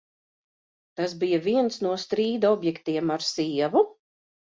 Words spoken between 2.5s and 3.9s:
objektiem ar sievu?